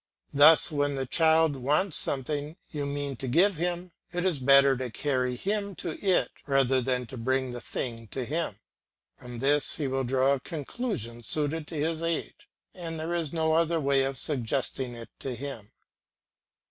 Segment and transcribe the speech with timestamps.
[0.33, 4.89] Thus when the child wants something you mean to give him, it is better to
[4.89, 8.55] carry him to it rather than to bring the thing to him.
[9.19, 13.53] From this he will draw a conclusion suited to his age, and there is no
[13.53, 15.71] other way of suggesting it to him.